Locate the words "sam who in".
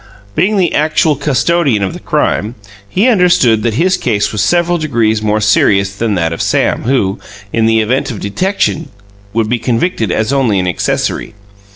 6.41-7.67